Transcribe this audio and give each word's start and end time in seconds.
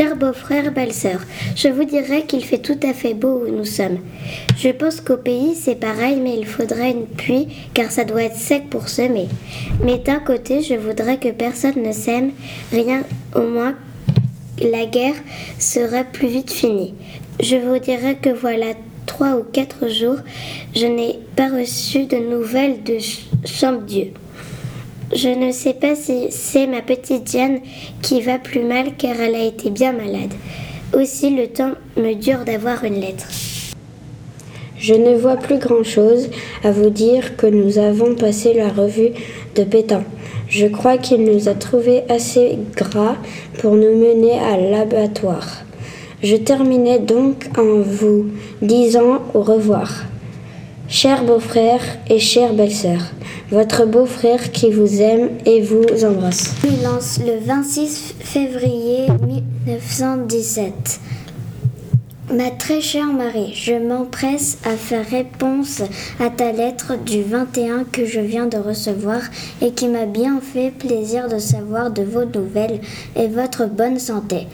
Cher 0.00 0.16
beau-frère, 0.16 0.72
belle-sœur, 0.72 1.20
je 1.54 1.68
vous 1.68 1.84
dirais 1.84 2.22
qu'il 2.22 2.42
fait 2.42 2.56
tout 2.56 2.80
à 2.82 2.94
fait 2.94 3.12
beau 3.12 3.44
où 3.44 3.54
nous 3.54 3.66
sommes. 3.66 3.98
Je 4.56 4.70
pense 4.70 4.98
qu'au 4.98 5.18
pays 5.18 5.54
c'est 5.54 5.74
pareil, 5.74 6.18
mais 6.22 6.38
il 6.38 6.46
faudrait 6.46 6.92
une 6.92 7.04
pluie 7.04 7.48
car 7.74 7.90
ça 7.90 8.04
doit 8.04 8.22
être 8.22 8.34
sec 8.34 8.70
pour 8.70 8.88
semer. 8.88 9.28
Mais 9.84 9.98
d'un 9.98 10.20
côté, 10.20 10.62
je 10.62 10.72
voudrais 10.72 11.18
que 11.18 11.28
personne 11.28 11.82
ne 11.82 11.92
sème, 11.92 12.30
rien 12.72 13.02
au 13.34 13.42
moins 13.42 13.74
la 14.62 14.86
guerre 14.86 15.16
serait 15.58 16.06
plus 16.10 16.28
vite 16.28 16.50
finie. 16.50 16.94
Je 17.38 17.56
vous 17.56 17.78
dirais 17.78 18.16
que 18.16 18.30
voilà 18.30 18.68
trois 19.04 19.36
ou 19.36 19.42
quatre 19.42 19.90
jours, 19.90 20.20
je 20.74 20.86
n'ai 20.86 21.18
pas 21.36 21.50
reçu 21.50 22.06
de 22.06 22.16
nouvelles 22.16 22.82
de 22.84 22.96
Champdieu. 23.44 24.12
Je 25.12 25.28
ne 25.28 25.50
sais 25.50 25.74
pas 25.74 25.96
si 25.96 26.28
c'est 26.30 26.68
ma 26.68 26.82
petite 26.82 27.24
Diane 27.24 27.58
qui 28.00 28.20
va 28.20 28.38
plus 28.38 28.62
mal 28.62 28.94
car 28.96 29.20
elle 29.20 29.34
a 29.34 29.44
été 29.44 29.70
bien 29.70 29.92
malade. 29.92 30.32
Aussi 30.94 31.30
le 31.30 31.48
temps 31.48 31.72
me 31.96 32.14
dure 32.14 32.44
d'avoir 32.44 32.84
une 32.84 33.00
lettre. 33.00 33.26
Je 34.78 34.94
ne 34.94 35.16
vois 35.16 35.36
plus 35.36 35.58
grand-chose 35.58 36.30
à 36.62 36.70
vous 36.70 36.90
dire 36.90 37.36
que 37.36 37.46
nous 37.46 37.78
avons 37.78 38.14
passé 38.14 38.54
la 38.54 38.68
revue 38.68 39.10
de 39.56 39.64
Pétain. 39.64 40.04
Je 40.48 40.66
crois 40.66 40.96
qu'il 40.96 41.24
nous 41.24 41.48
a 41.48 41.54
trouvé 41.54 42.02
assez 42.08 42.58
gras 42.76 43.16
pour 43.58 43.74
nous 43.74 43.96
mener 43.96 44.38
à 44.38 44.56
l'abattoir. 44.56 45.64
Je 46.22 46.36
terminais 46.36 47.00
donc 47.00 47.46
en 47.58 47.80
vous 47.80 48.26
disant 48.62 49.22
au 49.34 49.42
revoir. 49.42 50.04
Cher 50.92 51.22
beau-frère 51.22 51.80
et 52.08 52.18
chère 52.18 52.52
belle-sœur, 52.52 52.98
votre 53.52 53.86
beau-frère 53.86 54.50
qui 54.50 54.72
vous 54.72 55.00
aime 55.00 55.30
et 55.46 55.60
vous 55.62 55.84
embrasse. 56.04 56.52
Lance 56.82 57.20
le 57.24 57.38
26 57.38 58.16
février 58.18 59.06
1917. 59.24 60.98
Ma 62.34 62.50
très 62.50 62.80
chère 62.80 63.06
Marie, 63.06 63.54
je 63.54 63.74
m'empresse 63.74 64.58
à 64.64 64.70
faire 64.70 65.08
réponse 65.08 65.80
à 66.18 66.28
ta 66.28 66.50
lettre 66.50 66.94
du 66.98 67.22
21 67.22 67.84
que 67.84 68.04
je 68.04 68.18
viens 68.18 68.46
de 68.46 68.58
recevoir 68.58 69.20
et 69.62 69.70
qui 69.70 69.86
m'a 69.86 70.06
bien 70.06 70.40
fait 70.40 70.72
plaisir 70.72 71.28
de 71.28 71.38
savoir 71.38 71.92
de 71.92 72.02
vos 72.02 72.24
nouvelles 72.24 72.80
et 73.14 73.28
votre 73.28 73.66
bonne 73.66 74.00
santé. 74.00 74.48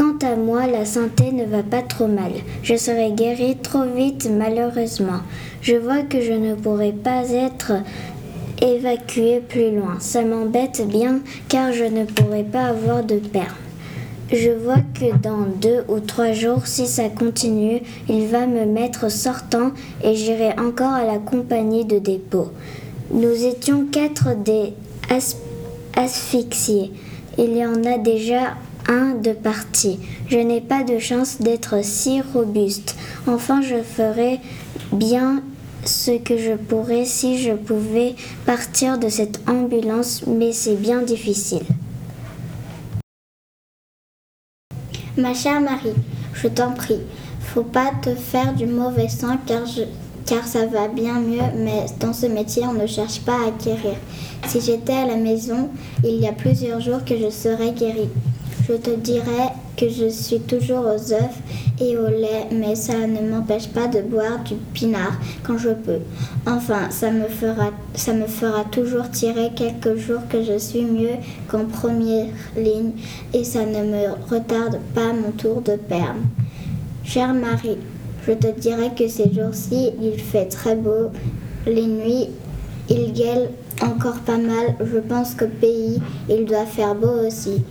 Quant 0.00 0.16
à 0.26 0.34
moi, 0.34 0.66
la 0.66 0.86
santé 0.86 1.30
ne 1.30 1.44
va 1.44 1.62
pas 1.62 1.82
trop 1.82 2.06
mal. 2.06 2.32
Je 2.62 2.74
serai 2.74 3.12
guérie 3.12 3.58
trop 3.62 3.84
vite, 3.84 4.30
malheureusement. 4.34 5.20
Je 5.60 5.74
vois 5.74 6.00
que 6.00 6.22
je 6.22 6.32
ne 6.32 6.54
pourrai 6.54 6.92
pas 6.92 7.28
être 7.28 7.72
évacuée 8.62 9.42
plus 9.46 9.76
loin. 9.76 9.98
Ça 10.00 10.22
m'embête 10.22 10.88
bien 10.88 11.20
car 11.50 11.74
je 11.74 11.84
ne 11.84 12.06
pourrai 12.06 12.44
pas 12.44 12.68
avoir 12.68 13.04
de 13.04 13.16
perme. 13.16 13.52
Je 14.32 14.48
vois 14.48 14.80
que 14.98 15.14
dans 15.18 15.44
deux 15.60 15.84
ou 15.86 16.00
trois 16.00 16.32
jours, 16.32 16.66
si 16.66 16.86
ça 16.86 17.10
continue, 17.10 17.82
il 18.08 18.26
va 18.28 18.46
me 18.46 18.64
mettre 18.64 19.10
sortant 19.10 19.72
et 20.02 20.14
j'irai 20.14 20.58
encore 20.58 20.94
à 20.94 21.04
la 21.04 21.18
compagnie 21.18 21.84
de 21.84 21.98
dépôt. 21.98 22.48
Nous 23.12 23.44
étions 23.44 23.84
quatre 23.92 24.34
des 24.34 24.72
asphyxiés. 25.94 26.90
Il 27.36 27.54
y 27.54 27.66
en 27.66 27.84
a 27.84 27.98
déjà 27.98 28.54
un 28.90 29.14
de 29.14 29.32
parti. 29.32 29.98
Je 30.28 30.38
n'ai 30.38 30.60
pas 30.60 30.82
de 30.82 30.98
chance 30.98 31.38
d'être 31.40 31.82
si 31.82 32.20
robuste. 32.20 32.96
Enfin, 33.26 33.62
je 33.62 33.82
ferai 33.82 34.40
bien 34.92 35.42
ce 35.84 36.18
que 36.18 36.36
je 36.36 36.52
pourrais 36.52 37.04
si 37.04 37.38
je 37.38 37.52
pouvais 37.52 38.14
partir 38.44 38.98
de 38.98 39.08
cette 39.08 39.40
ambulance, 39.48 40.24
mais 40.26 40.52
c'est 40.52 40.74
bien 40.74 41.02
difficile. 41.02 41.62
Ma 45.16 45.34
chère 45.34 45.60
Marie, 45.60 45.94
je 46.34 46.48
t'en 46.48 46.72
prie, 46.72 47.00
faut 47.40 47.62
pas 47.62 47.92
te 48.02 48.14
faire 48.14 48.54
du 48.54 48.66
mauvais 48.66 49.08
sang 49.08 49.36
car, 49.46 49.64
car 50.26 50.46
ça 50.46 50.66
va 50.66 50.88
bien 50.88 51.20
mieux, 51.20 51.42
mais 51.56 51.86
dans 51.98 52.12
ce 52.12 52.26
métier, 52.26 52.62
on 52.66 52.72
ne 52.72 52.86
cherche 52.86 53.20
pas 53.20 53.36
à 53.44 53.48
acquérir. 53.48 53.96
Si 54.46 54.60
j'étais 54.60 54.94
à 54.94 55.06
la 55.06 55.16
maison, 55.16 55.68
il 56.04 56.16
y 56.16 56.26
a 56.26 56.32
plusieurs 56.32 56.80
jours 56.80 57.04
que 57.04 57.16
je 57.16 57.30
serais 57.30 57.72
guérie. 57.72 58.08
Je 58.70 58.76
te 58.76 58.94
dirais 58.94 59.50
que 59.76 59.88
je 59.88 60.08
suis 60.08 60.38
toujours 60.38 60.84
aux 60.84 61.12
œufs 61.12 61.80
et 61.80 61.96
au 61.96 62.06
lait, 62.06 62.46
mais 62.52 62.76
ça 62.76 62.92
ne 63.04 63.28
m'empêche 63.28 63.66
pas 63.68 63.88
de 63.88 64.00
boire 64.00 64.38
du 64.44 64.54
pinard 64.72 65.18
quand 65.42 65.58
je 65.58 65.70
peux. 65.70 65.98
Enfin, 66.46 66.88
ça 66.90 67.10
me 67.10 67.26
fera, 67.26 68.64
toujours 68.70 69.10
tirer 69.10 69.50
quelques 69.56 69.96
jours 69.96 70.20
que 70.28 70.44
je 70.44 70.56
suis 70.56 70.84
mieux 70.84 71.16
qu'en 71.48 71.64
première 71.64 72.28
ligne 72.56 72.92
et 73.34 73.42
ça 73.42 73.66
ne 73.66 73.82
me 73.82 74.30
retarde 74.30 74.78
pas 74.94 75.12
mon 75.14 75.32
tour 75.32 75.62
de 75.62 75.74
perme. 75.74 76.26
Chère 77.02 77.34
Marie, 77.34 77.78
je 78.24 78.32
te 78.34 78.56
dirais 78.56 78.92
que 78.96 79.08
ces 79.08 79.32
jours-ci, 79.34 79.90
il 80.00 80.16
fait 80.20 80.46
très 80.46 80.76
beau. 80.76 81.10
Les 81.66 81.86
nuits, 81.86 82.28
il 82.88 83.12
gueule 83.14 83.48
encore 83.82 84.20
pas 84.20 84.38
mal. 84.38 84.76
Je 84.80 84.98
pense 84.98 85.34
qu'au 85.34 85.48
pays, 85.60 86.00
il 86.28 86.44
doit 86.44 86.66
faire 86.66 86.94
beau 86.94 87.26
aussi. 87.26 87.64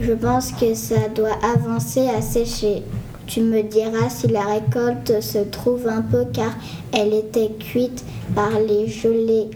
Je 0.00 0.12
pense 0.14 0.52
que 0.52 0.74
ça 0.74 1.08
doit 1.14 1.36
avancer 1.42 2.08
à 2.08 2.22
sécher. 2.22 2.82
Tu 3.26 3.40
me 3.40 3.62
diras 3.62 4.08
si 4.08 4.26
la 4.26 4.44
récolte 4.44 5.20
se 5.20 5.38
trouve 5.38 5.86
un 5.86 6.00
peu 6.02 6.24
car 6.32 6.52
elle 6.92 7.12
était 7.12 7.50
cuite 7.58 8.04
par 8.34 8.58
les 8.58 8.88
gelées. 8.88 9.50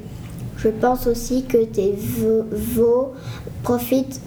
Je 0.58 0.68
pense 0.68 1.06
aussi 1.06 1.44
que 1.44 1.64
tes 1.64 1.94
veaux 1.96 3.12
profitent 3.62 4.20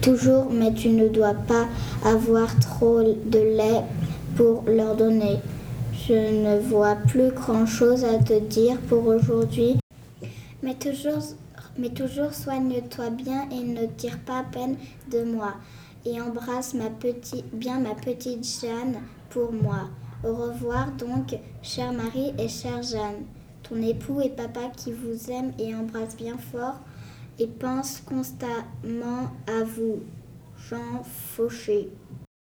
toujours, 0.00 0.46
mais 0.50 0.72
tu 0.72 0.88
ne 0.88 1.08
dois 1.08 1.34
pas 1.34 1.66
avoir 2.04 2.58
trop 2.60 3.02
de 3.02 3.38
lait 3.38 3.82
pour 4.36 4.62
leur 4.68 4.94
donner. 4.94 5.38
Je 6.08 6.14
ne 6.14 6.60
vois 6.60 6.94
plus 6.94 7.32
grand-chose 7.32 8.04
à 8.04 8.22
te 8.22 8.38
dire 8.38 8.76
pour 8.88 9.06
aujourd'hui, 9.08 9.76
mais 10.62 10.74
toujours 10.74 11.22
mais 11.78 11.90
toujours 11.90 12.34
soigne-toi 12.34 13.10
bien 13.10 13.48
et 13.50 13.62
ne 13.62 13.86
tire 13.86 14.18
pas 14.18 14.44
peine 14.44 14.76
de 15.10 15.22
moi. 15.22 15.54
Et 16.04 16.20
embrasse 16.20 16.74
ma 16.74 16.90
petite, 16.90 17.52
bien 17.52 17.80
ma 17.80 17.94
petite 17.94 18.46
Jeanne 18.46 19.00
pour 19.30 19.52
moi. 19.52 19.88
Au 20.24 20.34
revoir 20.34 20.92
donc, 20.92 21.36
chère 21.62 21.92
Marie 21.92 22.32
et 22.38 22.48
chère 22.48 22.82
Jeanne. 22.82 23.24
Ton 23.62 23.82
époux 23.82 24.20
et 24.20 24.30
papa 24.30 24.70
qui 24.76 24.92
vous 24.92 25.30
aiment 25.30 25.52
et 25.58 25.74
embrasse 25.74 26.16
bien 26.16 26.38
fort 26.38 26.80
et 27.38 27.46
pense 27.46 28.00
constamment 28.00 29.30
à 29.46 29.64
vous. 29.64 30.00
Jean 30.68 31.02
Fauché. 31.04 31.88